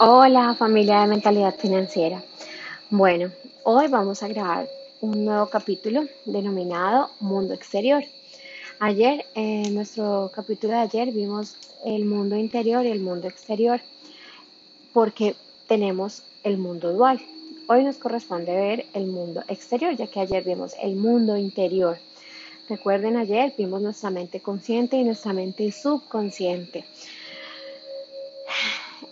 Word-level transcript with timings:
Hola 0.00 0.54
familia 0.54 1.00
de 1.00 1.08
Mentalidad 1.08 1.56
Financiera. 1.56 2.22
Bueno, 2.88 3.32
hoy 3.64 3.88
vamos 3.88 4.22
a 4.22 4.28
grabar 4.28 4.68
un 5.00 5.24
nuevo 5.24 5.46
capítulo 5.50 6.04
denominado 6.24 7.10
Mundo 7.18 7.52
Exterior. 7.52 8.04
Ayer, 8.78 9.26
en 9.34 9.74
nuestro 9.74 10.30
capítulo 10.32 10.74
de 10.74 10.78
ayer, 10.78 11.10
vimos 11.10 11.56
el 11.84 12.04
mundo 12.04 12.36
interior 12.36 12.86
y 12.86 12.90
el 12.90 13.00
mundo 13.00 13.26
exterior 13.26 13.80
porque 14.92 15.34
tenemos 15.66 16.22
el 16.44 16.58
mundo 16.58 16.92
dual. 16.92 17.20
Hoy 17.66 17.82
nos 17.82 17.96
corresponde 17.96 18.54
ver 18.54 18.86
el 18.94 19.08
mundo 19.08 19.42
exterior, 19.48 19.96
ya 19.96 20.06
que 20.06 20.20
ayer 20.20 20.44
vimos 20.44 20.76
el 20.80 20.94
mundo 20.94 21.36
interior. 21.36 21.98
Recuerden, 22.68 23.16
ayer 23.16 23.52
vimos 23.58 23.82
nuestra 23.82 24.10
mente 24.10 24.38
consciente 24.38 24.96
y 24.96 25.02
nuestra 25.02 25.32
mente 25.32 25.72
subconsciente. 25.72 26.84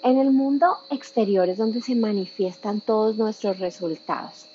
En 0.06 0.18
el 0.18 0.30
mundo 0.30 0.68
exterior 0.88 1.48
es 1.48 1.58
donde 1.58 1.82
se 1.82 1.96
manifiestan 1.96 2.80
todos 2.80 3.16
nuestros 3.16 3.58
resultados. 3.58 4.46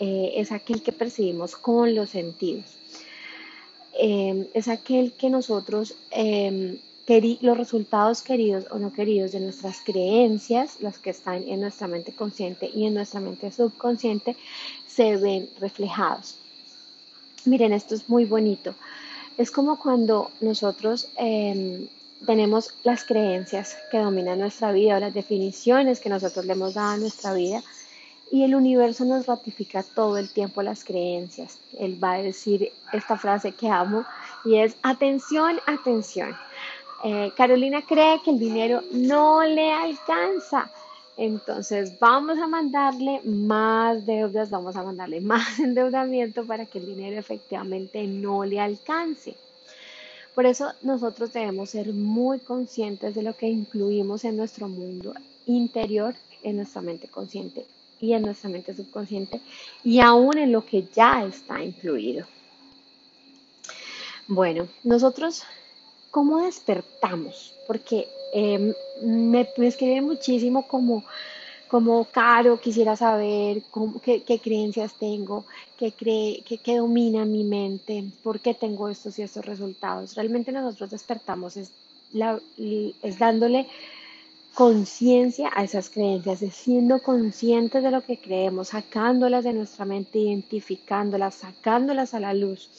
Eh, 0.00 0.32
es 0.34 0.50
aquel 0.50 0.82
que 0.82 0.90
percibimos 0.90 1.54
con 1.54 1.94
los 1.94 2.10
sentidos. 2.10 2.64
Eh, 3.96 4.50
es 4.52 4.66
aquel 4.66 5.12
que 5.12 5.30
nosotros, 5.30 5.94
eh, 6.10 6.80
los 7.40 7.56
resultados 7.56 8.22
queridos 8.22 8.66
o 8.72 8.80
no 8.80 8.92
queridos 8.92 9.30
de 9.30 9.38
nuestras 9.38 9.80
creencias, 9.82 10.80
las 10.80 10.98
que 10.98 11.10
están 11.10 11.46
en 11.46 11.60
nuestra 11.60 11.86
mente 11.86 12.12
consciente 12.12 12.68
y 12.74 12.86
en 12.86 12.94
nuestra 12.94 13.20
mente 13.20 13.52
subconsciente, 13.52 14.34
se 14.88 15.18
ven 15.18 15.48
reflejados. 15.60 16.36
Miren, 17.44 17.72
esto 17.72 17.94
es 17.94 18.08
muy 18.08 18.24
bonito. 18.24 18.74
Es 19.38 19.52
como 19.52 19.78
cuando 19.78 20.32
nosotros 20.40 21.10
tenemos 22.24 22.74
las 22.84 23.04
creencias 23.04 23.76
que 23.90 23.98
dominan 23.98 24.38
nuestra 24.38 24.72
vida 24.72 24.96
o 24.96 25.00
las 25.00 25.14
definiciones 25.14 26.00
que 26.00 26.08
nosotros 26.08 26.46
le 26.46 26.54
hemos 26.54 26.74
dado 26.74 26.92
a 26.92 26.96
nuestra 26.96 27.34
vida 27.34 27.62
y 28.30 28.42
el 28.42 28.54
universo 28.54 29.04
nos 29.04 29.26
ratifica 29.26 29.82
todo 29.82 30.16
el 30.18 30.30
tiempo 30.30 30.62
las 30.62 30.84
creencias. 30.84 31.58
Él 31.78 32.02
va 32.02 32.14
a 32.14 32.22
decir 32.22 32.72
esta 32.92 33.16
frase 33.16 33.52
que 33.52 33.68
amo 33.68 34.04
y 34.44 34.56
es 34.56 34.76
atención, 34.82 35.60
atención. 35.66 36.36
Eh, 37.04 37.32
Carolina 37.36 37.82
cree 37.82 38.20
que 38.24 38.30
el 38.30 38.38
dinero 38.38 38.82
no 38.92 39.42
le 39.42 39.72
alcanza. 39.72 40.70
Entonces 41.16 41.98
vamos 41.98 42.38
a 42.38 42.46
mandarle 42.46 43.20
más 43.24 44.04
deudas, 44.04 44.50
vamos 44.50 44.76
a 44.76 44.82
mandarle 44.82 45.20
más 45.22 45.58
endeudamiento 45.58 46.44
para 46.44 46.66
que 46.66 46.78
el 46.78 46.86
dinero 46.86 47.18
efectivamente 47.18 48.06
no 48.06 48.44
le 48.44 48.60
alcance. 48.60 49.36
Por 50.36 50.44
eso 50.44 50.70
nosotros 50.82 51.32
debemos 51.32 51.70
ser 51.70 51.94
muy 51.94 52.40
conscientes 52.40 53.14
de 53.14 53.22
lo 53.22 53.34
que 53.34 53.48
incluimos 53.48 54.22
en 54.22 54.36
nuestro 54.36 54.68
mundo 54.68 55.14
interior, 55.46 56.14
en 56.42 56.56
nuestra 56.56 56.82
mente 56.82 57.08
consciente 57.08 57.64
y 58.02 58.12
en 58.12 58.20
nuestra 58.20 58.50
mente 58.50 58.76
subconsciente 58.76 59.40
y 59.82 60.00
aún 60.00 60.36
en 60.36 60.52
lo 60.52 60.66
que 60.66 60.84
ya 60.94 61.24
está 61.24 61.64
incluido. 61.64 62.26
Bueno, 64.28 64.68
nosotros, 64.84 65.42
¿cómo 66.10 66.44
despertamos? 66.44 67.54
Porque 67.66 68.06
em, 68.34 68.74
me, 69.00 69.48
me 69.56 69.66
escribe 69.68 70.02
muchísimo 70.02 70.68
como 70.68 71.02
como 71.68 72.04
Caro, 72.04 72.60
quisiera 72.60 72.96
saber 72.96 73.62
qué, 74.02 74.40
creencias 74.42 74.94
tengo, 74.94 75.44
qué, 75.76 75.92
cree, 75.92 76.42
qué, 76.42 76.76
domina 76.76 77.24
mi 77.24 77.44
mente, 77.44 78.04
por 78.22 78.40
qué 78.40 78.54
tengo 78.54 78.88
estos 78.88 79.18
y 79.18 79.22
estos 79.22 79.44
resultados. 79.44 80.14
Realmente 80.14 80.52
nosotros 80.52 80.90
despertamos 80.90 81.56
es, 81.56 81.72
es 83.02 83.18
dándole 83.18 83.66
conciencia 84.54 85.50
a 85.54 85.64
esas 85.64 85.90
creencias, 85.90 86.40
es 86.40 86.54
siendo 86.54 87.02
conscientes 87.02 87.82
de 87.82 87.90
lo 87.90 88.02
que 88.02 88.18
creemos, 88.18 88.68
sacándolas 88.68 89.44
de 89.44 89.52
nuestra 89.52 89.84
mente, 89.84 90.18
identificándolas, 90.18 91.34
sacándolas 91.34 92.14
a 92.14 92.20
la 92.20 92.32
luz. 92.32 92.70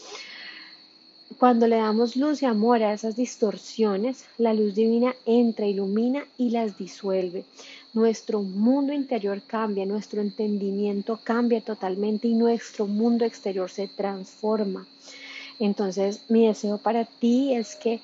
Cuando 1.38 1.68
le 1.68 1.76
damos 1.76 2.16
luz 2.16 2.42
y 2.42 2.48
amor 2.48 2.82
a 2.82 2.94
esas 2.94 3.16
distorsiones, 3.16 4.26
la 4.40 4.56
luz 4.56 4.74
divina 4.74 5.14
entra, 5.28 5.68
ilumina 5.68 6.26
y 6.36 6.50
las 6.50 6.80
disuelve. 6.80 7.46
Nuestro 7.98 8.44
mundo 8.44 8.94
interior 8.94 9.42
cambia, 9.42 9.84
nuestro 9.84 10.22
entendimiento 10.22 11.20
cambia 11.24 11.62
totalmente 11.62 12.28
y 12.28 12.36
nuestro 12.36 12.86
mundo 12.86 13.26
exterior 13.26 13.72
se 13.72 13.88
transforma. 13.88 14.86
Entonces, 15.58 16.22
mi 16.30 16.46
deseo 16.46 16.78
para 16.78 17.06
ti 17.06 17.56
es 17.56 17.76
que 17.76 18.00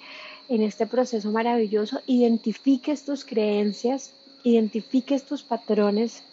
en 0.49 0.63
este 0.63 0.87
proceso 0.87 1.29
maravilloso 1.29 2.01
identifiques 2.07 3.05
tus 3.05 3.23
creencias, 3.23 4.09
identifiques 4.43 5.25
tus 5.25 5.43
patrones 5.43 6.23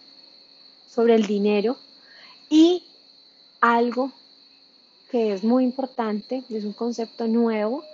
sobre 0.89 1.15
el 1.15 1.27
dinero 1.27 1.77
y 2.49 2.83
algo 3.61 4.11
que 5.11 5.35
es 5.35 5.45
muy 5.45 5.65
importante, 5.65 6.45
es 6.49 6.65
un 6.65 6.73
concepto 6.73 7.29
nuevo, 7.29 7.85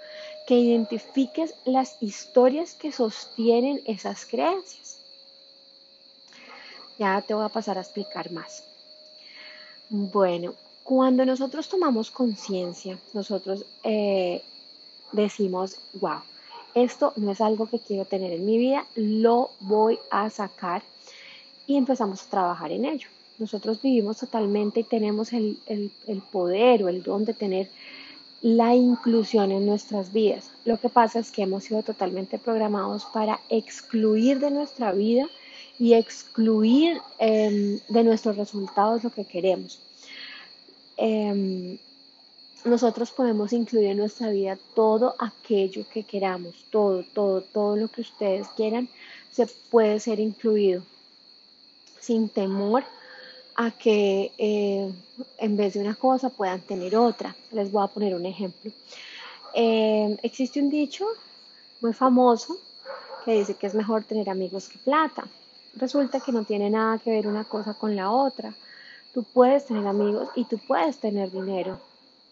que 0.47 0.61
identifiques 0.61 1.55
las 1.65 2.01
historias 2.01 2.75
que 2.75 2.93
sostienen 2.93 3.83
esas 3.85 4.27
creencias. 4.27 4.86
Ya 6.99 7.21
te 7.23 7.35
voy 7.35 7.45
a 7.45 7.49
pasar 7.49 7.79
a 7.79 7.83
explicar 7.83 8.33
más. 8.33 8.65
Bueno, 9.89 10.55
cuando 10.83 11.25
nosotros 11.25 11.69
tomamos 11.69 12.11
conciencia, 12.11 12.99
nosotros 13.13 13.65
eh, 13.83 14.43
decimos, 15.13 15.79
wow, 15.95 16.21
esto 16.75 17.13
no 17.17 17.33
es 17.33 17.41
algo 17.41 17.67
que 17.67 17.79
quiero 17.79 18.05
tener 18.05 18.33
en 18.33 18.45
mi 18.45 18.59
vida, 18.59 18.87
lo 18.95 19.51
voy 19.61 19.99
a 20.11 20.29
sacar 20.31 20.83
y 21.67 21.77
empezamos 21.77 22.23
a 22.23 22.31
trabajar 22.31 22.71
en 22.71 22.85
ello. 22.85 23.09
Nosotros 23.39 23.83
vivimos 23.83 24.19
totalmente 24.19 24.81
y 24.81 24.85
tenemos 24.85 25.33
el, 25.33 25.59
poder 26.31 26.85
o 26.85 26.89
el 26.89 27.03
don 27.03 27.25
de 27.25 27.35
tener 27.35 27.69
la 28.41 28.75
inclusión 28.75 29.53
en 29.53 29.67
nuestras 29.67 30.13
vidas. 30.13 30.51
Lo 30.65 30.79
que 30.79 30.89
pasa 30.89 31.19
es 31.19 31.31
que 31.31 31.43
hemos 31.43 31.65
sido 31.65 31.83
totalmente 31.83 32.39
programados 32.39 33.07
para 33.07 33.41
excluir 33.49 34.39
de 34.39 34.51
nuestra 34.51 34.93
vida 34.93 35.27
y 35.79 35.95
excluir 35.95 37.01
em, 37.19 37.79
de 37.89 38.05
nuestros 38.05 38.37
resultados 38.37 39.05
lo 39.05 39.11
que 39.11 39.25
queremos. 39.25 39.81
Em, 40.97 41.79
nosotros 42.65 43.11
podemos 43.11 43.53
incluir 43.53 43.87
en 43.87 43.99
nuestra 43.99 44.31
vida 44.31 44.59
todo 44.75 45.15
aquello 45.19 45.85
que 45.93 46.03
queramos, 46.03 46.65
todo, 46.71 47.05
todo, 47.15 47.43
todo 47.43 47.77
lo 47.77 47.89
que 47.89 48.01
ustedes 48.01 48.49
quieran, 48.57 48.89
se 49.31 49.47
puede 49.71 50.01
ser 50.01 50.19
incluido 50.19 50.83
sin 52.01 52.29
temor 52.29 52.85
a 53.57 53.71
que 53.71 54.33
eh, 54.39 54.93
en 55.39 55.57
vez 55.57 55.75
de 55.75 55.81
una 55.81 55.95
cosa 55.95 56.29
puedan 56.29 56.61
tener 56.61 56.97
otra. 56.97 57.35
Les 57.53 57.71
voy 57.71 57.85
a 57.85 57.89
poner 57.89 58.15
un 58.15 58.27
ejemplo. 58.27 58.71
Eh, 59.55 60.17
existe 60.23 60.61
un 60.61 60.71
dicho 60.71 61.07
muy 61.81 61.93
famoso 61.93 62.59
que 63.25 63.33
dice 63.33 63.55
que 63.55 63.67
es 63.67 63.75
mejor 63.75 64.05
tener 64.05 64.29
amigos 64.29 64.69
que 64.69 64.79
plata. 64.79 65.27
Resulta 65.77 66.21
que 66.21 66.33
no 66.33 66.45
tiene 66.45 66.71
nada 66.71 66.99
que 66.99 67.11
ver 67.11 67.27
una 67.27 67.45
cosa 67.45 67.75
con 67.75 67.95
la 67.95 68.11
otra. 68.11 68.55
Tú 69.13 69.25
puedes 69.25 69.67
tener 69.67 69.87
amigos 69.87 70.29
y 70.35 70.45
tú 70.45 70.59
puedes 70.67 70.99
tener 70.99 71.31
dinero. 71.31 71.79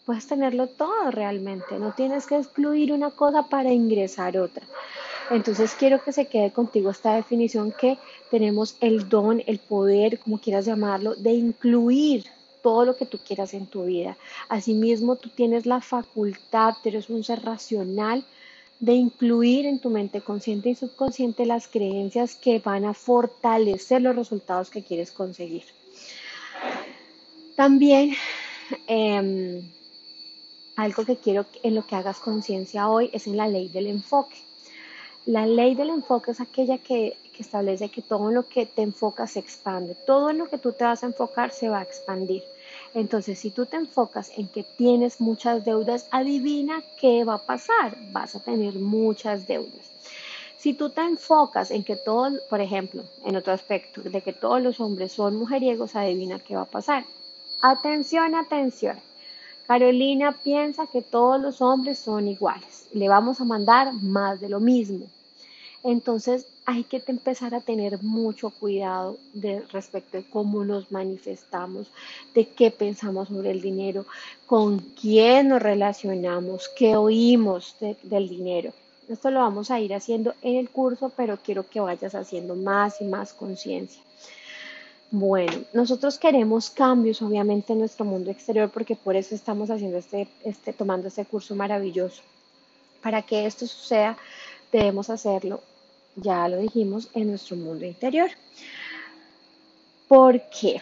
Puedes 0.05 0.27
tenerlo 0.27 0.67
todo 0.67 1.11
realmente. 1.11 1.77
No 1.79 1.93
tienes 1.93 2.25
que 2.25 2.37
excluir 2.37 2.91
una 2.91 3.11
cosa 3.11 3.43
para 3.43 3.71
ingresar 3.71 4.37
otra. 4.37 4.65
Entonces 5.31 5.75
quiero 5.77 6.03
que 6.03 6.11
se 6.11 6.27
quede 6.27 6.51
contigo 6.51 6.91
esta 6.91 7.15
definición 7.15 7.71
que 7.71 7.97
tenemos 8.29 8.77
el 8.81 9.09
don, 9.09 9.41
el 9.47 9.59
poder, 9.59 10.19
como 10.19 10.39
quieras 10.39 10.65
llamarlo, 10.65 11.15
de 11.15 11.33
incluir 11.33 12.25
todo 12.61 12.83
lo 12.85 12.95
que 12.95 13.05
tú 13.05 13.19
quieras 13.19 13.53
en 13.53 13.67
tu 13.67 13.85
vida. 13.85 14.17
Asimismo, 14.49 15.17
tú 15.17 15.29
tienes 15.29 15.67
la 15.67 15.81
facultad, 15.81 16.73
eres 16.83 17.09
un 17.11 17.23
ser 17.23 17.43
racional, 17.43 18.25
de 18.79 18.93
incluir 18.93 19.65
en 19.65 19.79
tu 19.79 19.89
mente 19.89 20.21
consciente 20.21 20.69
y 20.69 20.75
subconsciente 20.75 21.45
las 21.45 21.67
creencias 21.67 22.35
que 22.35 22.59
van 22.59 22.85
a 22.85 22.93
fortalecer 22.93 24.01
los 24.01 24.15
resultados 24.15 24.69
que 24.69 24.83
quieres 24.83 25.11
conseguir. 25.11 25.63
También 27.55 28.13
em, 28.87 29.71
algo 30.75 31.05
que 31.05 31.15
quiero 31.15 31.45
en 31.63 31.75
lo 31.75 31.87
que 31.87 31.95
hagas 31.95 32.19
conciencia 32.19 32.89
hoy 32.89 33.09
es 33.13 33.27
en 33.27 33.37
la 33.37 33.47
ley 33.47 33.69
del 33.69 33.87
enfoque. 33.87 34.35
La 35.25 35.47
ley 35.47 35.73
del 35.73 35.89
enfoque 35.89 36.31
es 36.31 36.41
aquella 36.41 36.77
que, 36.77 37.17
establece 37.37 37.89
que 37.89 38.01
todo 38.01 38.29
en 38.29 38.35
lo 38.35 38.47
que 38.47 38.65
te 38.65 38.81
enfocas 38.81 39.31
se 39.31 39.39
expande. 39.39 39.95
Todo 40.05 40.29
en 40.29 40.37
lo 40.37 40.47
que 40.47 40.57
tú 40.57 40.71
te 40.71 40.85
vas 40.85 41.03
a 41.03 41.07
enfocar 41.07 41.51
se 41.51 41.67
va 41.67 41.79
a 41.79 41.83
expandir. 41.83 42.43
Entonces, 42.95 43.37
si 43.37 43.51
tú 43.51 43.65
te 43.65 43.75
enfocas 43.75 44.31
en 44.37 44.47
que 44.47 44.63
tienes 44.63 45.19
muchas 45.19 45.65
deudas, 45.65 46.07
adivina 46.11 46.81
qué 46.97 47.25
va 47.25 47.35
a 47.35 47.45
pasar. 47.45 47.97
Vas 48.13 48.35
a 48.35 48.39
tener 48.39 48.75
muchas 48.75 49.47
deudas. 49.47 49.91
Si 50.57 50.73
tú 50.73 50.89
te 50.89 51.01
enfocas 51.01 51.71
en 51.71 51.83
que 51.83 51.97
todos, 51.97 52.39
por 52.49 52.61
ejemplo, 52.61 53.03
en 53.25 53.35
otro 53.35 53.51
aspecto, 53.51 54.01
de 54.01 54.21
que 54.21 54.31
todos 54.31 54.61
los 54.61 54.79
hombres 54.79 55.11
son 55.11 55.35
mujeriegos, 55.35 55.93
adivina 55.97 56.39
qué 56.39 56.55
va 56.55 56.61
a 56.61 56.65
pasar. 56.77 57.03
Atención, 57.61 58.33
atención. 58.33 58.97
Carolina 59.67 60.31
piensa 60.31 60.87
que 60.87 61.01
todos 61.01 61.41
los 61.41 61.61
hombres 61.61 61.99
son 61.99 62.29
iguales. 62.29 62.87
Le 62.93 63.09
vamos 63.09 63.41
a 63.41 63.45
mandar 63.45 63.91
más 63.91 64.39
de 64.39 64.47
lo 64.47 64.61
mismo. 64.61 65.07
Entonces 65.87 66.47
hay 66.65 66.83
que 66.83 67.03
empezar 67.05 67.53
a 67.53 67.61
tener 67.61 68.01
mucho 68.01 68.49
cuidado 68.49 69.17
respecto 69.71 70.17
de 70.17 70.27
cómo 70.27 70.65
nos 70.65 70.91
manifestamos, 70.91 71.91
de 72.33 72.47
qué 72.47 72.71
pensamos 72.71 73.27
sobre 73.27 73.51
el 73.51 73.61
dinero, 73.61 74.07
con 74.47 74.79
quién 74.79 75.49
nos 75.49 75.61
relacionamos, 75.61 76.71
qué 76.75 76.95
oímos 76.95 77.75
del 78.01 78.27
dinero. 78.27 78.73
Esto 79.07 79.29
lo 79.29 79.41
vamos 79.41 79.69
a 79.69 79.79
ir 79.79 79.93
haciendo 79.93 80.33
en 80.41 80.55
el 80.55 80.71
curso, 80.71 81.11
pero 81.15 81.37
quiero 81.37 81.69
que 81.69 81.79
vayas 81.79 82.15
haciendo 82.15 82.55
más 82.55 82.99
y 82.99 83.03
más 83.03 83.31
conciencia. 83.31 84.01
Bueno, 85.11 85.53
nosotros 85.71 86.17
queremos 86.17 86.71
cambios, 86.71 87.21
obviamente, 87.21 87.73
en 87.73 87.79
nuestro 87.79 88.05
mundo 88.05 88.31
exterior, 88.31 88.71
porque 88.71 88.95
por 88.95 89.15
eso 89.15 89.35
estamos 89.35 89.69
haciendo 89.69 89.99
este, 89.99 90.27
este, 90.43 90.73
tomando 90.73 91.09
este 91.09 91.25
curso 91.25 91.55
maravilloso. 91.55 92.23
Para 93.03 93.21
que 93.21 93.45
esto 93.45 93.67
suceda, 93.67 94.17
debemos 94.71 95.11
hacerlo, 95.11 95.61
ya 96.15 96.47
lo 96.47 96.57
dijimos, 96.57 97.09
en 97.13 97.29
nuestro 97.29 97.55
mundo 97.55 97.85
interior. 97.85 98.29
¿Por 100.07 100.41
qué? 100.49 100.81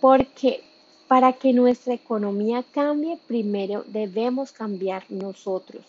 Porque 0.00 0.62
para 1.08 1.34
que 1.34 1.52
nuestra 1.52 1.94
economía 1.94 2.64
cambie, 2.72 3.18
primero 3.26 3.84
debemos 3.86 4.52
cambiar 4.52 5.04
nosotros. 5.10 5.84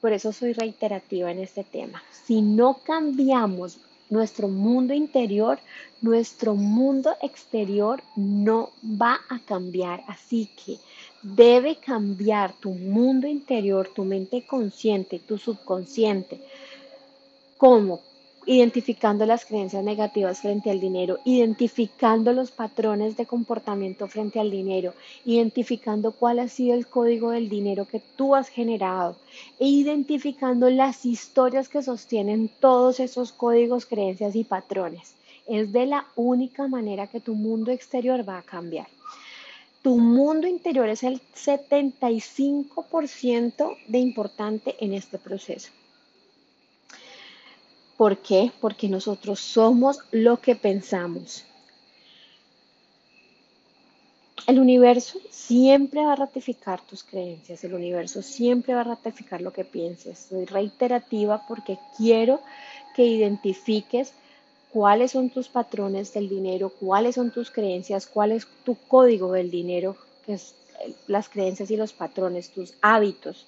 Por 0.00 0.12
eso 0.12 0.32
soy 0.32 0.52
reiterativa 0.52 1.30
en 1.30 1.38
este 1.38 1.64
tema. 1.64 2.02
Si 2.26 2.40
no 2.40 2.80
cambiamos 2.84 3.78
nuestro 4.10 4.48
mundo 4.48 4.94
interior, 4.94 5.58
nuestro 6.00 6.54
mundo 6.54 7.14
exterior 7.22 8.02
no 8.16 8.70
va 8.84 9.20
a 9.28 9.40
cambiar. 9.40 10.02
Así 10.06 10.48
que 10.64 10.78
debe 11.22 11.76
cambiar 11.76 12.52
tu 12.54 12.70
mundo 12.70 13.26
interior, 13.26 13.90
tu 13.94 14.04
mente 14.04 14.46
consciente, 14.46 15.18
tu 15.18 15.38
subconsciente. 15.38 16.40
¿Cómo? 17.58 18.00
identificando 18.46 19.26
las 19.26 19.44
creencias 19.44 19.84
negativas 19.84 20.40
frente 20.40 20.70
al 20.70 20.80
dinero, 20.80 21.18
identificando 21.24 22.32
los 22.32 22.50
patrones 22.50 23.14
de 23.18 23.26
comportamiento 23.26 24.08
frente 24.08 24.40
al 24.40 24.50
dinero, 24.50 24.94
identificando 25.26 26.12
cuál 26.12 26.38
ha 26.38 26.48
sido 26.48 26.74
el 26.74 26.86
código 26.86 27.32
del 27.32 27.50
dinero 27.50 27.86
que 27.86 28.00
tú 28.16 28.34
has 28.34 28.48
generado 28.48 29.16
e 29.58 29.66
identificando 29.66 30.70
las 30.70 31.04
historias 31.04 31.68
que 31.68 31.82
sostienen 31.82 32.50
todos 32.58 33.00
esos 33.00 33.32
códigos, 33.32 33.84
creencias 33.84 34.34
y 34.34 34.44
patrones. 34.44 35.12
Es 35.46 35.70
de 35.70 35.84
la 35.84 36.06
única 36.16 36.68
manera 36.68 37.06
que 37.06 37.20
tu 37.20 37.34
mundo 37.34 37.70
exterior 37.70 38.26
va 38.26 38.38
a 38.38 38.42
cambiar. 38.42 38.86
Tu 39.82 39.98
mundo 39.98 40.46
interior 40.46 40.88
es 40.88 41.02
el 41.02 41.20
75% 41.34 43.76
de 43.88 43.98
importante 43.98 44.74
en 44.80 44.94
este 44.94 45.18
proceso. 45.18 45.68
¿Por 47.98 48.18
qué? 48.18 48.52
Porque 48.60 48.88
nosotros 48.88 49.40
somos 49.40 49.98
lo 50.12 50.40
que 50.40 50.54
pensamos. 50.54 51.44
El 54.46 54.60
universo 54.60 55.18
siempre 55.30 56.04
va 56.04 56.12
a 56.12 56.16
ratificar 56.16 56.80
tus 56.80 57.02
creencias, 57.02 57.64
el 57.64 57.74
universo 57.74 58.22
siempre 58.22 58.72
va 58.72 58.82
a 58.82 58.84
ratificar 58.94 59.42
lo 59.42 59.52
que 59.52 59.64
pienses. 59.64 60.28
Soy 60.30 60.44
reiterativa 60.44 61.44
porque 61.48 61.76
quiero 61.96 62.40
que 62.94 63.04
identifiques 63.04 64.12
cuáles 64.72 65.10
son 65.10 65.30
tus 65.30 65.48
patrones 65.48 66.14
del 66.14 66.28
dinero, 66.28 66.70
cuáles 66.70 67.16
son 67.16 67.32
tus 67.32 67.50
creencias, 67.50 68.06
cuál 68.06 68.30
es 68.30 68.46
tu 68.64 68.76
código 68.76 69.32
del 69.32 69.50
dinero, 69.50 69.96
que 70.24 70.34
es 70.34 70.54
las 71.08 71.28
creencias 71.28 71.68
y 71.72 71.76
los 71.76 71.92
patrones, 71.92 72.50
tus 72.50 72.74
hábitos 72.80 73.44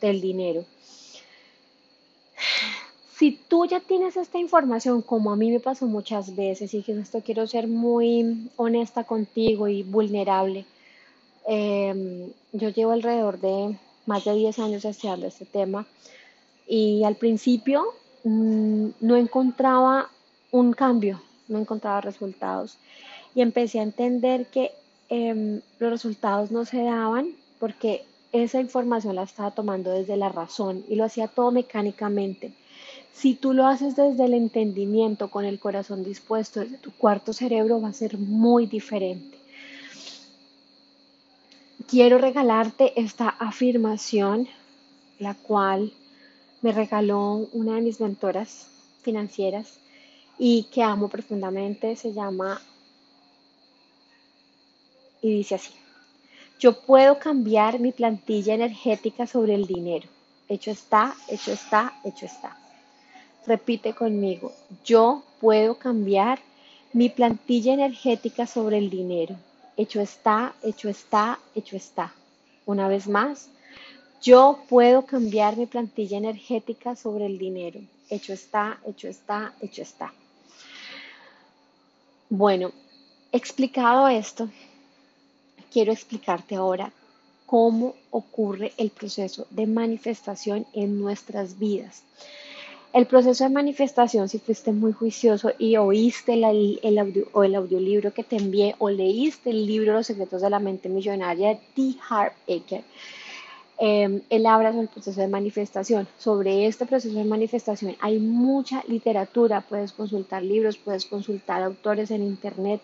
del 0.00 0.20
dinero. 0.20 0.64
Si 3.18 3.32
tú 3.32 3.66
ya 3.66 3.80
tienes 3.80 4.16
esta 4.16 4.38
información, 4.38 5.02
como 5.02 5.32
a 5.32 5.36
mí 5.36 5.50
me 5.50 5.58
pasó 5.58 5.86
muchas 5.86 6.36
veces, 6.36 6.72
y 6.72 6.84
que 6.84 6.92
esto 6.92 7.20
quiero 7.20 7.48
ser 7.48 7.66
muy 7.66 8.48
honesta 8.54 9.02
contigo 9.02 9.66
y 9.66 9.82
vulnerable, 9.82 10.64
em, 11.44 12.30
yo 12.52 12.68
llevo 12.68 12.92
alrededor 12.92 13.40
de 13.40 13.76
más 14.06 14.24
de 14.24 14.34
10 14.34 14.60
años 14.60 14.84
estudiando 14.84 15.26
este 15.26 15.46
tema 15.46 15.84
y 16.68 17.02
al 17.02 17.16
principio 17.16 17.86
mm, 18.22 18.88
no 19.00 19.16
encontraba 19.16 20.10
un 20.52 20.72
cambio, 20.72 21.20
no 21.48 21.58
encontraba 21.58 22.00
resultados 22.00 22.78
y 23.34 23.42
empecé 23.42 23.80
a 23.80 23.82
entender 23.82 24.46
que 24.46 24.70
em, 25.08 25.60
los 25.80 25.90
resultados 25.90 26.52
no 26.52 26.64
se 26.64 26.84
daban 26.84 27.34
porque 27.58 28.04
esa 28.32 28.60
información 28.60 29.16
la 29.16 29.24
estaba 29.24 29.50
tomando 29.50 29.90
desde 29.90 30.16
la 30.16 30.28
razón 30.28 30.84
y 30.88 30.94
lo 30.94 31.04
hacía 31.04 31.26
todo 31.26 31.50
mecánicamente 31.50 32.52
si 33.18 33.34
tú 33.34 33.52
lo 33.52 33.66
haces 33.66 33.96
desde 33.96 34.26
el 34.26 34.34
entendimiento, 34.34 35.28
con 35.28 35.44
el 35.44 35.58
corazón 35.58 36.04
dispuesto, 36.04 36.60
desde 36.60 36.78
tu 36.78 36.92
cuarto 36.92 37.32
cerebro, 37.32 37.80
va 37.80 37.88
a 37.88 37.92
ser 37.92 38.16
muy 38.16 38.66
diferente. 38.66 39.36
Quiero 41.88 42.18
regalarte 42.18 42.92
esta 43.00 43.28
afirmación, 43.28 44.46
la 45.18 45.34
cual 45.34 45.92
me 46.62 46.70
regaló 46.70 47.48
una 47.52 47.74
de 47.74 47.80
mis 47.80 48.00
mentoras 48.00 48.68
financieras 49.02 49.80
y 50.38 50.68
que 50.72 50.84
amo 50.84 51.08
profundamente. 51.08 51.96
Se 51.96 52.12
llama 52.12 52.62
y 55.22 55.38
dice 55.38 55.56
así. 55.56 55.72
Yo 56.60 56.82
puedo 56.82 57.18
cambiar 57.18 57.80
mi 57.80 57.90
plantilla 57.90 58.54
energética 58.54 59.26
sobre 59.26 59.56
el 59.56 59.66
dinero. 59.66 60.08
Hecho 60.48 60.70
está, 60.70 61.16
hecho 61.28 61.50
está, 61.50 62.00
hecho 62.04 62.26
está. 62.26 62.56
Repite 63.48 63.94
conmigo, 63.94 64.52
yo 64.84 65.22
puedo 65.40 65.78
cambiar 65.78 66.38
mi 66.92 67.08
plantilla 67.08 67.72
energética 67.72 68.46
sobre 68.46 68.76
el 68.76 68.90
dinero. 68.90 69.36
Hecho 69.74 70.02
está, 70.02 70.54
hecho 70.62 70.90
está, 70.90 71.38
hecho 71.54 71.74
está. 71.74 72.12
Una 72.66 72.88
vez 72.88 73.08
más, 73.08 73.48
yo 74.20 74.58
puedo 74.68 75.06
cambiar 75.06 75.56
mi 75.56 75.64
plantilla 75.64 76.18
energética 76.18 76.94
sobre 76.94 77.24
el 77.24 77.38
dinero. 77.38 77.80
Hecho 78.10 78.34
está, 78.34 78.80
hecho 78.86 79.08
está, 79.08 79.54
hecho 79.62 79.80
está. 79.80 80.12
Bueno, 82.28 82.72
explicado 83.32 84.08
esto, 84.08 84.50
quiero 85.72 85.90
explicarte 85.90 86.54
ahora 86.54 86.92
cómo 87.46 87.94
ocurre 88.10 88.74
el 88.76 88.90
proceso 88.90 89.46
de 89.48 89.66
manifestación 89.66 90.66
en 90.74 91.00
nuestras 91.00 91.58
vidas. 91.58 92.02
El 92.92 93.06
proceso 93.06 93.44
de 93.44 93.50
manifestación, 93.50 94.28
si 94.30 94.38
fuiste 94.38 94.72
muy 94.72 94.92
juicioso 94.92 95.52
y 95.58 95.76
oíste 95.76 96.32
el, 96.34 96.98
audio, 96.98 97.28
o 97.32 97.44
el 97.44 97.54
audiolibro 97.54 98.14
que 98.14 98.24
te 98.24 98.36
envié 98.36 98.74
o 98.78 98.88
leíste 98.88 99.50
el 99.50 99.66
libro 99.66 99.92
Los 99.92 100.06
secretos 100.06 100.40
de 100.40 100.48
la 100.48 100.58
mente 100.58 100.88
millonaria 100.88 101.48
de 101.48 101.60
T. 101.74 101.98
Harv 102.08 102.32
Eker, 102.46 102.82
em, 103.78 104.22
él 104.30 104.46
habla 104.46 104.70
sobre 104.70 104.82
el 104.84 104.88
proceso 104.88 105.20
de 105.20 105.28
manifestación. 105.28 106.08
Sobre 106.18 106.66
este 106.66 106.86
proceso 106.86 107.14
de 107.14 107.24
manifestación 107.24 107.94
hay 108.00 108.18
mucha 108.18 108.82
literatura, 108.88 109.60
puedes 109.60 109.92
consultar 109.92 110.42
libros, 110.42 110.78
puedes 110.78 111.04
consultar 111.04 111.62
autores 111.62 112.10
en 112.10 112.22
internet. 112.22 112.80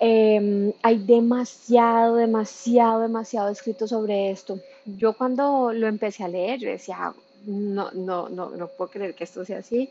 Em, 0.00 0.72
hay 0.82 0.98
demasiado, 0.98 2.16
demasiado, 2.16 3.00
demasiado 3.00 3.48
escrito 3.48 3.88
sobre 3.88 4.30
esto. 4.30 4.58
Yo 4.84 5.14
cuando 5.14 5.72
lo 5.72 5.86
empecé 5.86 6.24
a 6.24 6.28
leer, 6.28 6.60
yo 6.60 6.68
decía, 6.68 7.14
no, 7.46 7.90
no, 7.92 8.28
no, 8.28 8.50
no 8.50 8.68
puedo 8.68 8.90
creer 8.90 9.14
que 9.14 9.24
esto 9.24 9.44
sea 9.44 9.58
así, 9.58 9.90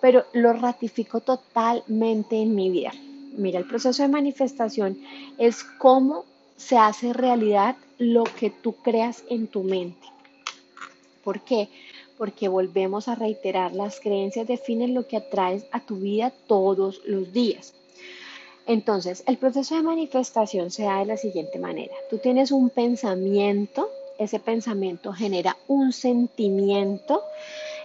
pero 0.00 0.24
lo 0.32 0.52
ratifico 0.52 1.20
totalmente 1.20 2.40
en 2.40 2.54
mi 2.54 2.70
vida. 2.70 2.92
Mira, 3.36 3.58
el 3.58 3.66
proceso 3.66 4.02
de 4.02 4.08
manifestación 4.08 4.98
es 5.38 5.64
cómo 5.64 6.24
se 6.56 6.76
hace 6.76 7.12
realidad 7.12 7.76
lo 7.98 8.24
que 8.24 8.50
tú 8.50 8.74
creas 8.74 9.24
en 9.28 9.46
tu 9.46 9.62
mente. 9.62 10.06
¿Por 11.24 11.40
qué? 11.40 11.68
Porque 12.18 12.48
volvemos 12.48 13.08
a 13.08 13.14
reiterar, 13.14 13.72
las 13.72 14.00
creencias 14.00 14.46
definen 14.46 14.94
lo 14.94 15.06
que 15.06 15.16
atraes 15.16 15.64
a 15.72 15.80
tu 15.80 15.96
vida 15.96 16.32
todos 16.46 17.00
los 17.04 17.32
días. 17.32 17.74
Entonces, 18.66 19.24
el 19.26 19.38
proceso 19.38 19.74
de 19.74 19.82
manifestación 19.82 20.70
se 20.70 20.84
da 20.84 21.00
de 21.00 21.06
la 21.06 21.16
siguiente 21.16 21.58
manera. 21.58 21.94
Tú 22.10 22.18
tienes 22.18 22.52
un 22.52 22.70
pensamiento 22.70 23.88
ese 24.22 24.38
pensamiento 24.38 25.12
genera 25.12 25.56
un 25.68 25.92
sentimiento. 25.92 27.22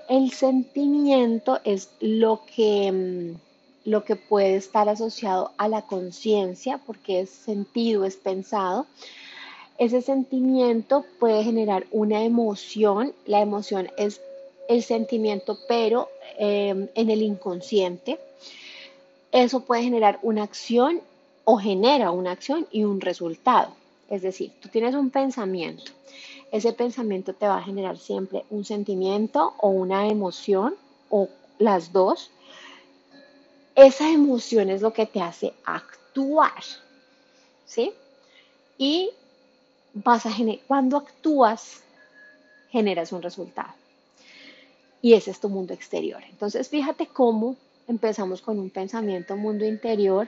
El 0.09 0.31
sentimiento 0.31 1.59
es 1.63 1.89
lo 1.99 2.41
que, 2.55 2.91
mm, 2.91 3.89
lo 3.89 4.03
que 4.03 4.15
puede 4.15 4.55
estar 4.55 4.87
asociado 4.89 5.51
a 5.57 5.67
la 5.67 5.81
conciencia, 5.81 6.79
porque 6.85 7.21
es 7.21 7.29
sentido, 7.29 8.05
es 8.05 8.15
pensado. 8.15 8.85
Ese 9.77 10.01
sentimiento 10.01 11.05
puede 11.19 11.43
generar 11.43 11.85
una 11.91 12.23
emoción. 12.23 13.13
La 13.25 13.41
emoción 13.41 13.89
es 13.97 14.21
el 14.67 14.83
sentimiento, 14.83 15.57
pero 15.67 16.09
em, 16.39 16.87
en 16.93 17.09
el 17.09 17.21
inconsciente. 17.21 18.19
Eso 19.31 19.61
puede 19.61 19.83
generar 19.83 20.19
una 20.21 20.43
acción 20.43 21.01
o 21.45 21.57
genera 21.57 22.11
una 22.11 22.31
acción 22.31 22.67
y 22.71 22.83
un 22.83 23.01
resultado. 23.01 23.69
Es 24.09 24.21
decir, 24.21 24.51
tú 24.61 24.69
tienes 24.69 24.95
un 24.95 25.09
pensamiento 25.09 25.91
ese 26.51 26.73
pensamiento 26.73 27.33
te 27.33 27.47
va 27.47 27.57
a 27.57 27.63
generar 27.63 27.97
siempre 27.97 28.45
un 28.49 28.63
sentimiento 28.63 29.53
o 29.59 29.69
una 29.69 30.07
emoción 30.07 30.75
o 31.09 31.29
las 31.59 31.91
dos, 31.91 32.31
esa 33.75 34.11
emoción 34.11 34.69
es 34.69 34.81
lo 34.81 34.93
que 34.93 35.05
te 35.05 35.21
hace 35.21 35.53
actuar, 35.65 36.63
¿sí? 37.65 37.93
Y 38.77 39.11
vas 39.93 40.25
a 40.25 40.31
cuando 40.67 40.97
actúas, 40.97 41.83
generas 42.69 43.11
un 43.11 43.21
resultado. 43.21 43.73
Y 45.01 45.13
ese 45.13 45.31
es 45.31 45.39
tu 45.39 45.49
mundo 45.49 45.73
exterior. 45.73 46.23
Entonces, 46.29 46.69
fíjate 46.69 47.07
cómo 47.07 47.55
empezamos 47.87 48.41
con 48.41 48.59
un 48.59 48.69
pensamiento 48.69 49.35
mundo 49.35 49.65
interior, 49.65 50.27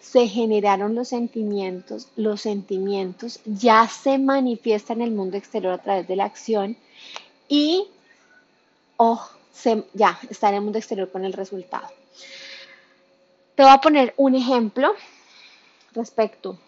se 0.00 0.26
generaron 0.26 0.94
los 0.94 1.08
sentimientos, 1.08 2.08
los 2.16 2.40
sentimientos 2.40 3.40
ya 3.44 3.86
se 3.86 4.18
manifiestan 4.18 5.00
en 5.00 5.08
el 5.08 5.14
mundo 5.14 5.36
exterior 5.36 5.74
a 5.74 5.78
través 5.78 6.08
de 6.08 6.16
la 6.16 6.24
acción 6.24 6.76
y 7.48 7.86
oh, 8.96 9.28
ya 9.92 10.18
está 10.28 10.48
en 10.48 10.56
el 10.56 10.60
mundo 10.62 10.78
exterior 10.78 11.10
con 11.10 11.24
el 11.24 11.32
resultado. 11.32 11.88
Te 13.54 13.62
voy 13.62 13.72
a 13.72 13.78
poner 13.78 14.14
un 14.16 14.34
ejemplo 14.34 14.94
respecto, 15.92 16.58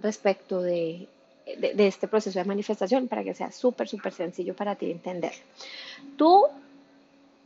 respecto 0.00 0.60
de, 0.60 1.08
este 1.46 2.08
proceso 2.08 2.38
de 2.38 2.44
manifestación 2.44 3.06
para 3.06 3.22
que 3.22 3.34
sea 3.34 3.52
súper, 3.52 3.88
súper 3.88 4.12
sencillo 4.12 4.54
para 4.54 4.74
ti 4.74 4.90
entender. 4.90 5.32
Tú 6.16 6.44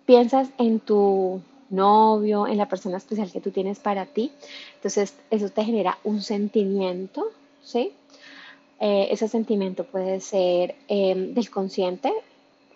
piensas 0.07 0.49
en 0.57 0.81
tu 0.81 1.43
novio, 1.71 2.47
en 2.47 2.59
la 2.59 2.69
persona 2.69 2.97
especial 2.99 3.31
que 3.33 3.41
tú 3.41 3.51
tienes 3.51 3.79
para 3.79 4.07
ti, 4.07 4.33
entonces 4.77 5.15
eso 5.31 5.49
te 5.49 5.65
genera 5.65 5.99
un 6.05 6.23
sentimiento, 6.23 7.31
¿sí? 7.63 7.93
Eh, 8.81 9.09
ese 9.11 9.29
sentimiento 9.29 9.85
puede 9.85 10.21
ser 10.21 10.75
em, 10.89 11.35
del 11.35 11.51
consciente, 11.51 12.13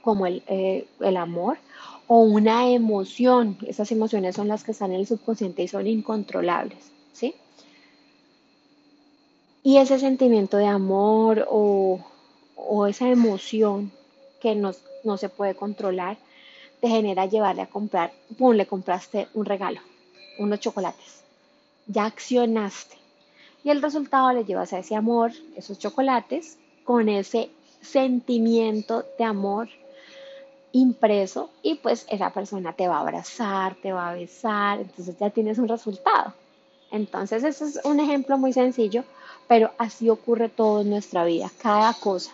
como 0.02 0.26
el, 0.26 0.42
eh, 0.46 0.86
el 1.00 1.16
amor, 1.16 1.58
o 2.06 2.20
una 2.20 2.68
emoción. 2.68 3.56
Esas 3.66 3.90
emociones 3.92 4.36
son 4.36 4.48
las 4.48 4.64
que 4.64 4.72
están 4.72 4.92
en 4.92 5.00
el 5.00 5.06
subconsciente 5.06 5.62
y 5.62 5.68
son 5.68 5.86
incontrolables, 5.86 6.90
¿sí? 7.12 7.34
Y 9.62 9.78
ese 9.78 9.98
sentimiento 9.98 10.58
de 10.58 10.66
amor 10.66 11.46
o, 11.50 11.98
esa 12.86 13.08
emoción 13.08 13.90
que 14.40 14.54
no, 14.54 14.72
no, 15.04 15.16
se 15.16 15.30
puede 15.30 15.54
controlar 15.54 16.18
te 16.84 16.90
genera 16.90 17.24
llevarle 17.24 17.62
a 17.62 17.66
comprar, 17.66 18.12
pum, 18.36 18.54
le 18.54 18.66
compraste 18.66 19.28
un 19.32 19.46
regalo, 19.46 19.80
unos 20.38 20.60
chocolates. 20.60 21.22
Ya 21.86 22.04
accionaste. 22.04 22.98
Y 23.64 23.70
el 23.70 23.80
resultado 23.80 24.34
le 24.34 24.44
llevas 24.44 24.74
a 24.74 24.80
ese 24.80 24.94
amor, 24.94 25.32
esos 25.56 25.78
chocolates, 25.78 26.58
con 26.84 27.08
ese 27.08 27.48
sentimiento 27.80 29.02
de 29.16 29.24
amor 29.24 29.70
impreso 30.72 31.48
y 31.62 31.76
pues 31.76 32.04
esa 32.10 32.28
persona 32.34 32.74
te 32.74 32.86
va 32.86 32.98
a 32.98 33.00
abrazar, 33.00 33.76
te 33.76 33.90
va 33.90 34.10
a 34.10 34.14
besar, 34.14 34.80
entonces 34.80 35.16
ya 35.18 35.30
tienes 35.30 35.56
un 35.56 35.68
resultado. 35.68 36.34
Entonces, 36.90 37.44
ese 37.44 37.64
es 37.64 37.80
un 37.84 37.98
ejemplo 37.98 38.36
muy 38.36 38.52
sencillo, 38.52 39.04
pero 39.48 39.70
así 39.78 40.10
ocurre 40.10 40.50
todo 40.50 40.82
en 40.82 40.90
nuestra 40.90 41.24
vida, 41.24 41.50
cada 41.62 41.94
cosa. 41.94 42.32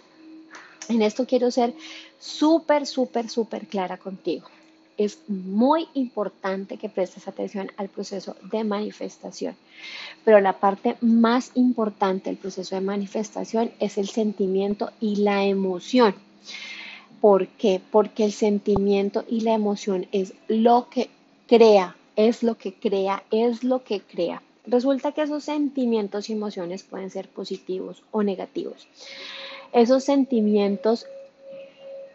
En 0.89 1.03
esto 1.03 1.25
quiero 1.25 1.53
ser 1.53 1.73
súper, 2.21 2.87
súper, 2.87 3.29
súper 3.29 3.67
clara 3.67 3.97
contigo. 3.97 4.47
Es 4.97 5.19
muy 5.29 5.89
importante 5.95 6.77
que 6.77 6.91
prestes 6.91 7.27
atención 7.27 7.73
al 7.79 7.89
proceso 7.89 8.37
de 8.53 8.63
manifestación, 8.63 9.57
pero 10.25 10.41
la 10.41 10.61
parte 10.61 10.97
más 11.01 11.53
importante 11.55 12.29
del 12.29 12.37
proceso 12.37 12.75
de 12.75 12.83
manifestación 12.83 13.73
es 13.81 13.97
el 13.97 14.09
sentimiento 14.09 14.91
y 15.01 15.17
la 15.17 15.45
emoción. 15.45 16.15
¿Por 17.21 17.49
qué? 17.49 17.81
Porque 17.91 18.25
el 18.25 18.33
sentimiento 18.33 19.25
y 19.29 19.41
la 19.41 19.55
emoción 19.55 20.07
es 20.13 20.35
lo 20.49 20.89
que 20.91 21.09
crea, 21.47 21.97
es 22.17 22.43
lo 22.43 22.57
que 22.57 22.75
crea, 22.75 23.23
es 23.31 23.65
lo 23.65 23.83
que 23.83 24.01
crea. 24.01 24.43
Resulta 24.67 25.13
que 25.13 25.23
esos 25.23 25.45
sentimientos 25.45 26.29
y 26.29 26.35
emociones 26.35 26.83
pueden 26.83 27.11
ser 27.11 27.29
positivos 27.29 28.03
o 28.11 28.23
negativos. 28.23 28.87
Esos 29.73 30.05
sentimientos, 30.05 31.07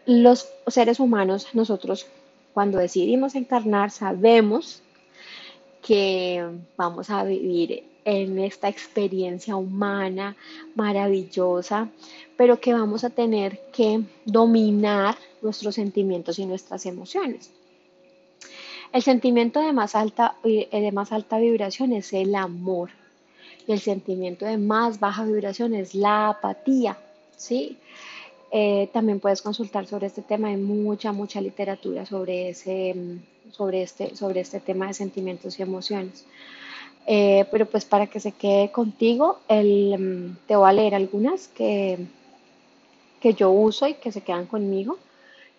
los 0.06 0.48
seres 0.68 1.00
humanos, 1.00 1.48
nosotros 1.52 2.06
cuando 2.54 2.78
decidimos 2.78 3.34
encarnar, 3.34 3.90
sabemos 3.90 4.82
que 5.82 6.44
vamos 6.76 7.10
a 7.10 7.22
vivir 7.24 7.84
en 8.04 8.38
esta 8.38 8.68
experiencia 8.68 9.56
humana 9.56 10.36
maravillosa, 10.74 11.88
pero 12.36 12.60
que 12.60 12.72
vamos 12.72 13.04
a 13.04 13.10
tener 13.10 13.60
que 13.72 14.00
dominar 14.24 15.16
nuestros 15.42 15.74
sentimientos 15.74 16.38
y 16.38 16.46
nuestras 16.46 16.86
emociones. 16.86 17.50
El 18.92 19.02
sentimiento 19.02 19.60
de 19.60 19.72
más 19.72 19.94
alta, 19.94 20.36
eh, 20.44 20.68
de 20.70 20.92
más 20.92 21.12
alta 21.12 21.38
vibración 21.38 21.92
es 21.92 22.12
el 22.12 22.34
amor 22.36 22.90
y 23.66 23.72
el 23.72 23.80
sentimiento 23.80 24.46
de 24.46 24.56
más 24.56 25.00
baja 25.00 25.24
vibración 25.24 25.74
es 25.74 25.94
la 25.94 26.28
apatía, 26.28 26.96
¿sí? 27.36 27.76
Eh, 28.58 28.88
también 28.90 29.20
puedes 29.20 29.42
consultar 29.42 29.86
sobre 29.86 30.06
este 30.06 30.22
tema, 30.22 30.48
hay 30.48 30.56
mucha, 30.56 31.12
mucha 31.12 31.42
literatura 31.42 32.06
sobre, 32.06 32.48
ese, 32.48 32.96
sobre, 33.50 33.82
este, 33.82 34.16
sobre 34.16 34.40
este 34.40 34.60
tema 34.60 34.86
de 34.86 34.94
sentimientos 34.94 35.58
y 35.58 35.62
emociones. 35.62 36.24
Eh, 37.06 37.44
pero 37.50 37.66
pues 37.66 37.84
para 37.84 38.06
que 38.06 38.18
se 38.18 38.32
quede 38.32 38.72
contigo, 38.72 39.40
el, 39.48 40.38
te 40.46 40.56
voy 40.56 40.70
a 40.70 40.72
leer 40.72 40.94
algunas 40.94 41.48
que, 41.48 41.98
que 43.20 43.34
yo 43.34 43.50
uso 43.50 43.88
y 43.88 43.94
que 43.94 44.10
se 44.10 44.22
quedan 44.22 44.46
conmigo, 44.46 44.96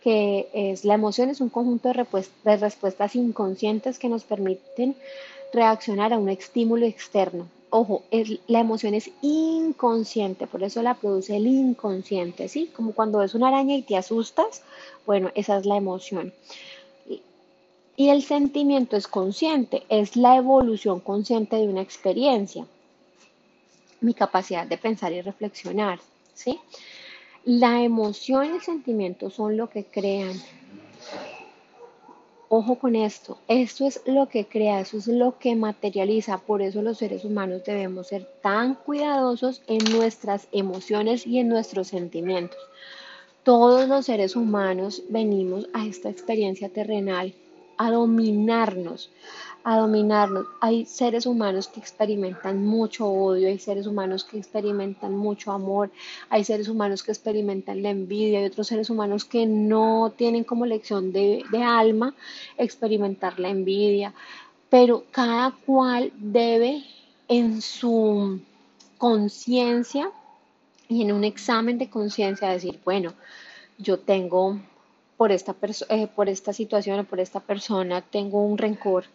que 0.02 0.50
es 0.52 0.84
la 0.84 0.96
emoción 0.96 1.30
es 1.30 1.40
un 1.40 1.50
conjunto 1.50 1.90
de 1.90 2.58
respuestas 2.58 3.16
inconscientes 3.16 4.00
que 4.00 4.10
nos 4.10 4.24
permiten 4.24 4.96
reaccionar 5.54 6.14
a 6.14 6.18
un 6.18 6.30
estímulo 6.30 6.88
externo. 6.88 7.48
Ojo, 7.70 8.04
la 8.48 8.60
emoción 8.60 8.94
es 8.94 9.12
inconsciente, 9.22 10.48
por 10.48 10.64
eso 10.64 10.82
la 10.82 10.94
produce 10.94 11.36
el 11.36 11.48
inconsciente, 11.48 12.48
¿sí? 12.48 12.70
Como 12.74 12.94
cuando 12.94 13.20
ves 13.20 13.36
una 13.36 13.50
araña 13.50 13.76
y 13.76 13.82
te 13.82 13.98
asustas, 13.98 14.64
bueno, 15.06 15.32
esa 15.36 15.58
es 15.58 15.66
la 15.66 15.76
emoción. 15.76 16.34
Y 17.98 18.10
el 18.10 18.24
sentimiento 18.24 18.96
es 18.96 19.08
consciente, 19.08 19.84
es 19.90 20.16
la 20.16 20.38
evolución 20.38 21.02
consciente 21.02 21.58
de 21.58 21.68
una 21.68 21.82
experiencia, 21.82 22.66
mi 24.00 24.14
capacidad 24.14 24.66
de 24.66 24.78
pensar 24.78 25.12
y 25.12 25.22
reflexionar, 25.22 26.00
¿sí? 26.34 26.60
La 27.44 27.82
emoción 27.82 28.46
y 28.46 28.50
el 28.50 28.62
sentimiento 28.62 29.30
son 29.30 29.58
lo 29.58 29.70
que 29.70 29.84
crean. 29.84 30.40
Ojo 32.50 32.76
con 32.76 32.96
esto, 32.96 33.38
esto 33.50 33.86
es 33.86 34.02
lo 34.06 34.30
que 34.30 34.46
crea, 34.46 34.80
eso 34.80 34.98
es 34.98 35.08
lo 35.08 35.38
que 35.38 35.54
materializa, 35.58 36.38
por 36.38 36.62
eso 36.62 36.82
los 36.82 36.98
seres 36.98 37.26
humanos 37.26 37.66
debemos 37.66 38.08
ser 38.08 38.24
tan 38.42 38.76
cuidadosos 38.76 39.62
en 39.68 39.80
nuestras 39.92 40.48
emociones 40.54 41.28
y 41.28 41.40
en 41.40 41.50
nuestros 41.50 41.90
sentimientos. 41.90 42.58
Todos 43.44 43.90
los 43.90 44.06
seres 44.06 44.38
humanos 44.38 45.04
venimos 45.10 45.68
a 45.74 45.86
esta 45.86 46.10
experiencia 46.10 46.70
terrenal 46.70 47.34
a 47.76 47.92
dominarnos, 47.92 49.12
a 49.68 49.76
dominarnos. 49.76 50.46
Hay 50.62 50.86
seres 50.86 51.26
humanos 51.26 51.68
que 51.68 51.82
experimentan 51.82 52.66
mucho 52.66 53.06
odio, 53.06 53.50
hay 53.50 53.60
seres 53.60 53.86
humanos 53.86 54.24
que 54.24 54.38
experimentan 54.38 55.14
mucho 55.14 55.52
amor, 55.52 55.92
hay 56.30 56.46
seres 56.46 56.70
humanos 56.70 57.04
que 57.04 57.12
experimentan 57.12 57.84
la 57.84 57.90
envidia, 57.90 58.40
hay 58.40 58.46
otros 58.46 58.68
seres 58.68 58.90
humanos 58.90 59.26
que 59.26 59.46
no 59.46 60.14
tienen 60.16 60.46
como 60.46 60.66
lección 60.66 61.12
de, 61.12 61.44
de 61.52 61.64
alma 61.64 62.16
experimentar 62.58 63.42
la 63.42 63.50
envidia, 63.50 64.14
pero 64.70 65.04
cada 65.12 65.52
cual 65.52 66.14
debe 66.16 66.86
en 67.28 67.62
su 67.62 68.40
conciencia 68.98 70.10
y 70.88 71.02
en 71.02 71.12
un 71.12 71.26
examen 71.26 71.78
de 71.78 71.90
conciencia 71.90 72.48
decir, 72.48 72.80
bueno, 72.86 73.14
yo 73.78 74.00
tengo 74.00 74.62
por 75.18 75.32
esta, 75.32 75.56
eh, 75.90 76.08
por 76.16 76.30
esta 76.30 76.54
situación 76.54 77.00
o 77.00 77.04
por 77.04 77.20
esta 77.20 77.40
persona 77.40 78.02
tengo 78.02 78.44
un 78.44 78.58
rencor, 78.58 79.06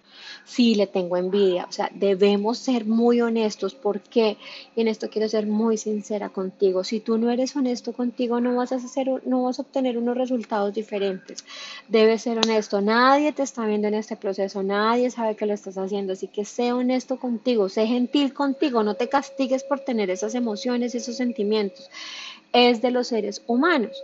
sí 0.44 0.74
le 0.74 0.88
tengo 0.88 1.16
envidia. 1.16 1.66
O 1.68 1.72
sea, 1.72 1.90
debemos 1.94 2.58
ser 2.58 2.84
muy 2.84 3.20
honestos 3.20 3.74
porque, 3.74 4.36
y 4.74 4.80
en 4.80 4.88
esto 4.88 5.08
quiero 5.08 5.28
ser 5.28 5.46
muy 5.46 5.78
sincera 5.78 6.28
contigo, 6.28 6.82
si 6.82 6.98
tú 6.98 7.18
no 7.18 7.30
eres 7.30 7.54
honesto 7.54 7.92
contigo 7.92 8.40
no 8.40 8.56
vas 8.56 8.72
a, 8.72 8.76
hacer, 8.76 9.08
no 9.26 9.44
vas 9.44 9.60
a 9.60 9.62
obtener 9.62 9.96
unos 9.96 10.16
resultados 10.16 10.74
diferentes. 10.74 11.44
Debes 11.88 12.22
ser 12.22 12.38
honesto. 12.38 12.80
Nadie 12.80 13.32
te 13.32 13.44
está 13.44 13.64
viendo 13.66 13.86
en 13.86 13.94
este 13.94 14.16
proceso, 14.16 14.62
nadie 14.62 15.10
sabe 15.10 15.36
que 15.36 15.46
lo 15.46 15.54
estás 15.54 15.78
haciendo, 15.78 16.14
así 16.14 16.26
que 16.26 16.44
sé 16.44 16.72
honesto 16.72 17.18
contigo, 17.18 17.68
sé 17.68 17.86
gentil 17.86 18.34
contigo, 18.34 18.82
no 18.82 18.94
te 18.94 19.08
castigues 19.08 19.62
por 19.62 19.80
tener 19.80 20.10
esas 20.10 20.34
emociones 20.34 20.96
esos 20.96 21.16
sentimientos. 21.16 21.88
Es 22.52 22.82
de 22.82 22.90
los 22.90 23.08
seres 23.08 23.42
humanos. 23.46 24.02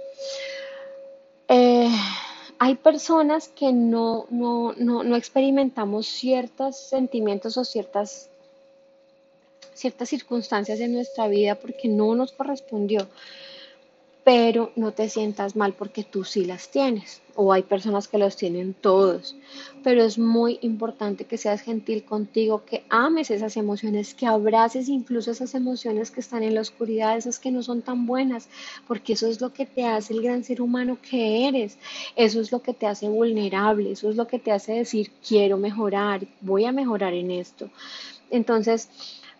Hay 2.60 2.74
personas 2.74 3.48
que 3.48 3.72
no, 3.72 4.26
no, 4.30 4.72
no, 4.76 5.04
no, 5.04 5.16
experimentamos 5.16 6.08
ciertos 6.08 6.76
sentimientos 6.76 7.56
o 7.56 7.64
ciertas, 7.64 8.30
ciertas 9.74 10.08
circunstancias 10.08 10.80
en 10.80 10.92
nuestra 10.94 11.28
vida 11.28 11.54
porque 11.54 11.86
no 11.86 12.16
nos 12.16 12.32
correspondió. 12.32 13.06
Pero 14.28 14.72
no 14.76 14.92
te 14.92 15.08
sientas 15.08 15.56
mal 15.56 15.72
porque 15.72 16.04
tú 16.04 16.22
sí 16.22 16.44
las 16.44 16.68
tienes 16.68 17.22
o 17.34 17.50
hay 17.50 17.62
personas 17.62 18.08
que 18.08 18.18
los 18.18 18.36
tienen 18.36 18.74
todos, 18.74 19.34
pero 19.82 20.04
es 20.04 20.18
muy 20.18 20.58
importante 20.60 21.24
que 21.24 21.38
seas 21.38 21.62
gentil 21.62 22.04
contigo, 22.04 22.62
que 22.66 22.84
ames 22.90 23.30
esas 23.30 23.56
emociones, 23.56 24.12
que 24.12 24.26
abraces 24.26 24.90
incluso 24.90 25.30
esas 25.30 25.54
emociones 25.54 26.10
que 26.10 26.20
están 26.20 26.42
en 26.42 26.54
la 26.54 26.60
oscuridad, 26.60 27.16
esas 27.16 27.38
que 27.38 27.50
no 27.50 27.62
son 27.62 27.80
tan 27.80 28.04
buenas, 28.04 28.50
porque 28.86 29.14
eso 29.14 29.28
es 29.28 29.40
lo 29.40 29.54
que 29.54 29.64
te 29.64 29.86
hace 29.86 30.12
el 30.12 30.20
gran 30.20 30.44
ser 30.44 30.60
humano 30.60 30.98
que 31.00 31.48
eres, 31.48 31.78
eso 32.14 32.42
es 32.42 32.52
lo 32.52 32.60
que 32.60 32.74
te 32.74 32.86
hace 32.86 33.08
vulnerable, 33.08 33.92
eso 33.92 34.10
es 34.10 34.16
lo 34.16 34.26
que 34.26 34.38
te 34.38 34.52
hace 34.52 34.74
decir 34.74 35.10
quiero 35.26 35.56
mejorar, 35.56 36.26
voy 36.42 36.66
a 36.66 36.72
mejorar 36.72 37.14
en 37.14 37.30
esto. 37.30 37.70
Entonces, 38.28 38.90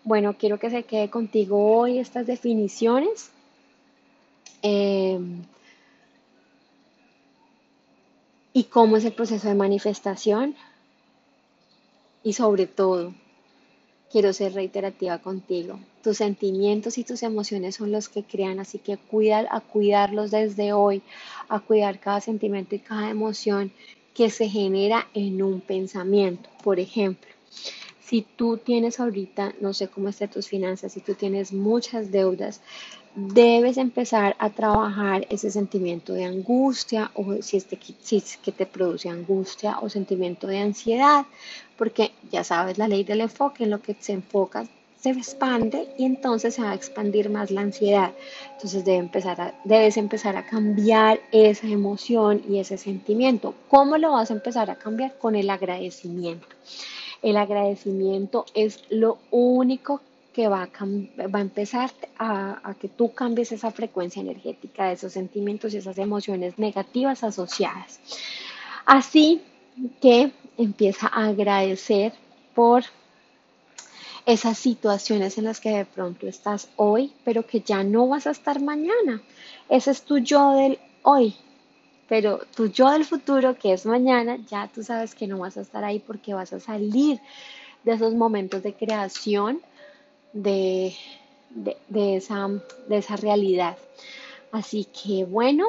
bueno, 0.03 0.35
quiero 0.39 0.57
que 0.57 0.71
se 0.71 0.81
quede 0.81 1.11
contigo 1.11 1.77
hoy 1.77 1.99
estas 1.99 2.25
definiciones 2.25 3.29
eh, 4.61 5.19
y 8.53 8.63
cómo 8.65 8.97
es 8.97 9.05
el 9.05 9.13
proceso 9.13 9.47
de 9.47 9.55
manifestación. 9.55 10.55
Y 12.23 12.33
sobre 12.33 12.67
todo, 12.67 13.13
quiero 14.11 14.33
ser 14.33 14.53
reiterativa 14.53 15.19
contigo. 15.19 15.79
Tus 16.03 16.17
sentimientos 16.17 16.97
y 16.97 17.03
tus 17.03 17.23
emociones 17.23 17.75
son 17.75 17.91
los 17.91 18.09
que 18.09 18.23
crean, 18.23 18.59
así 18.59 18.79
que 18.79 18.97
cuida 18.97 19.47
a 19.49 19.61
cuidarlos 19.61 20.31
desde 20.31 20.73
hoy, 20.73 21.01
a 21.47 21.59
cuidar 21.59 21.99
cada 21.99 22.21
sentimiento 22.21 22.75
y 22.75 22.79
cada 22.79 23.09
emoción 23.09 23.71
que 24.13 24.29
se 24.29 24.49
genera 24.49 25.07
en 25.13 25.41
un 25.41 25.61
pensamiento. 25.61 26.49
Por 26.63 26.79
ejemplo, 26.79 27.29
si 28.03 28.23
tú 28.23 28.57
tienes 28.57 28.99
ahorita, 28.99 29.53
no 29.61 29.73
sé 29.73 29.87
cómo 29.87 30.09
están 30.09 30.29
tus 30.29 30.47
finanzas, 30.47 30.93
si 30.93 30.99
tú 30.99 31.13
tienes 31.13 31.53
muchas 31.53 32.11
deudas, 32.11 32.61
debes 33.27 33.77
empezar 33.77 34.35
a 34.39 34.49
trabajar 34.49 35.25
ese 35.29 35.51
sentimiento 35.51 36.13
de 36.13 36.25
angustia 36.25 37.11
o 37.13 37.41
si 37.41 37.57
es, 37.57 38.37
que 38.37 38.51
te 38.51 38.65
produce 38.65 39.09
angustia 39.09 39.79
o 39.79 39.89
sentimiento 39.89 40.47
de 40.47 40.59
ansiedad, 40.59 41.25
porque 41.77 42.11
ya 42.31 42.43
sabes 42.43 42.77
la 42.77 42.87
ley 42.87 43.03
del 43.03 43.21
enfoque, 43.21 43.63
en 43.63 43.71
lo 43.71 43.81
que 43.81 43.95
se 43.99 44.13
enfoca 44.13 44.65
se 44.99 45.11
expande 45.11 45.87
y 45.97 46.03
entonces 46.03 46.55
se 46.55 46.61
va 46.61 46.71
a 46.71 46.75
expandir 46.75 47.29
más 47.29 47.51
la 47.51 47.61
ansiedad. 47.61 48.11
Entonces 48.53 48.85
empezar 48.85 49.55
debes 49.63 49.95
empezar 49.95 50.35
a 50.35 50.45
cambiar 50.45 51.21
esa 51.31 51.67
emoción 51.67 52.41
y 52.49 52.59
ese 52.59 52.77
sentimiento. 52.77 53.55
¿Cómo 53.69 53.97
lo 53.97 54.11
vas 54.11 54.29
a 54.29 54.33
empezar 54.33 54.69
a 54.69 54.75
cambiar? 54.75 55.17
Con 55.17 55.35
el 55.35 55.49
agradecimiento. 55.49 56.47
El 57.21 57.37
agradecimiento 57.37 58.45
es 58.53 58.83
lo 58.89 59.19
único 59.31 60.01
que 60.39 60.47
va 60.47 60.63
a, 60.63 60.85
va 61.27 61.39
a 61.39 61.41
empezar 61.41 61.91
a, 62.17 62.73
que 62.79 62.87
tú 62.87 63.13
cambies 63.13 63.51
esa 63.51 63.71
frecuencia 63.71 64.21
energética 64.21 64.85
de 64.85 64.93
esos 64.93 65.11
sentimientos 65.11 65.73
y 65.73 65.77
esas 65.79 65.97
emociones 65.97 66.57
negativas 66.57 67.25
asociadas. 67.25 67.99
Así 68.85 69.41
que 69.99 70.31
empieza 70.57 71.07
a 71.07 71.25
agradecer 71.25 72.13
por 72.55 72.85
esas 74.25 74.57
situaciones 74.57 75.37
en 75.37 75.43
las 75.43 75.59
que 75.59 75.71
de 75.71 75.83
pronto 75.83 76.25
estás 76.25 76.69
hoy, 76.77 77.11
pero 77.25 77.45
que 77.45 77.59
ya 77.59 77.83
no 77.83 78.07
vas 78.07 78.25
a 78.25 78.31
estar 78.31 78.61
mañana. 78.61 79.21
Ese 79.67 79.91
es 79.91 80.03
tu 80.03 80.19
yo 80.19 80.53
del 80.53 80.79
hoy, 81.03 81.35
pero 82.07 82.39
tu 82.55 82.67
yo 82.67 82.91
del 82.91 83.03
futuro, 83.03 83.57
que 83.57 83.73
es 83.73 83.85
mañana, 83.85 84.37
ya 84.49 84.69
tú 84.73 84.83
sabes 84.83 85.15
que 85.15 85.27
no 85.27 85.39
vas 85.39 85.57
a 85.57 85.61
estar 85.61 85.83
ahí 85.83 85.99
porque 85.99 86.33
vas 86.33 86.53
a 86.53 86.61
salir 86.61 87.19
de 87.83 87.91
esos 87.91 88.13
momentos 88.13 88.63
de 88.63 88.73
creación 88.73 89.59
de, 90.33 90.95
esa, 91.93 92.47
de 92.87 92.97
esa, 92.97 93.15
realidad. 93.15 93.77
Así 94.51 94.85
que 94.85 95.25
bueno, 95.25 95.65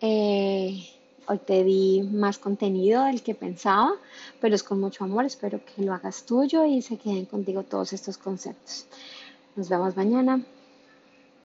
eh, 0.00 0.86
hoy 1.26 1.38
te 1.38 1.64
di 1.64 2.02
más 2.02 2.38
contenido 2.38 3.04
del 3.04 3.22
que 3.22 3.34
pensaba, 3.34 3.92
pero 4.40 4.54
es 4.54 4.62
con 4.62 4.80
mucho 4.80 5.04
amor. 5.04 5.24
Espero 5.24 5.60
que 5.64 5.82
lo 5.82 5.94
hagas 5.94 6.24
tuyo 6.24 6.64
y 6.64 6.82
se 6.82 6.96
queden 6.96 7.26
contigo 7.26 7.62
todos 7.62 7.92
estos 7.92 8.18
conceptos. 8.18 8.86
Nos 9.56 9.68
vemos 9.68 9.96
mañana. 9.96 10.42